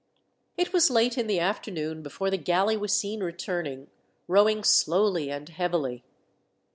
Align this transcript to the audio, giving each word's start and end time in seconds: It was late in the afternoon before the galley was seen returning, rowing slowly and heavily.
It 0.57 0.73
was 0.73 0.89
late 0.89 1.15
in 1.15 1.27
the 1.27 1.39
afternoon 1.39 2.01
before 2.01 2.31
the 2.31 2.37
galley 2.37 2.75
was 2.75 2.91
seen 2.91 3.19
returning, 3.21 3.87
rowing 4.27 4.63
slowly 4.63 5.29
and 5.29 5.47
heavily. 5.47 6.03